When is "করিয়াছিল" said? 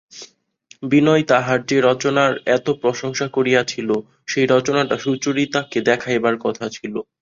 3.27-3.89